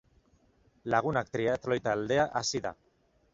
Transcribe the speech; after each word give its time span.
Lagunak 0.93 1.29
triatloi 1.35 1.79
taldea 1.89 2.27
hasi 2.41 2.63
da. 2.67 2.73